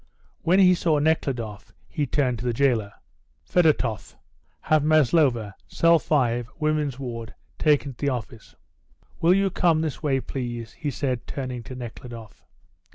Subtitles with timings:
[0.41, 2.91] When he saw Nekhludoff he turned to the jailer.
[3.43, 4.15] "Fedotoff,
[4.61, 8.55] have Maslova, cell 5, women's ward, taken to the office."
[9.19, 12.43] "Will you come this way, please," he said, turning to Nekhludoff.